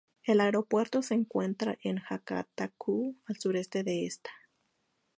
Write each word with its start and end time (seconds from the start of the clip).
El 0.23 0.41
aeropuerto 0.41 1.03
se 1.03 1.13
encuentra 1.13 1.77
en 1.83 1.99
Hakata-ku, 1.99 3.17
al 3.27 3.37
sureste 3.37 3.83
de 3.83 4.07
esta. 4.07 4.31